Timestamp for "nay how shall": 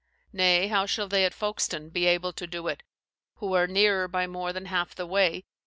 0.33-1.07